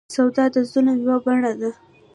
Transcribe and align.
سود 0.13 0.35
د 0.53 0.57
ظلم 0.71 0.97
یوه 1.03 1.17
بڼه 1.25 1.51
ده. 1.59 1.71